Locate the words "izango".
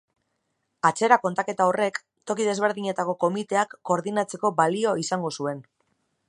5.05-5.33